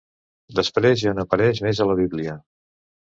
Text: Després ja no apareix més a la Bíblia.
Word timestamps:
Després 0.59 0.95
ja 1.01 1.13
no 1.17 1.25
apareix 1.27 1.61
més 1.65 1.83
a 1.85 1.87
la 1.91 1.97
Bíblia. 2.01 2.33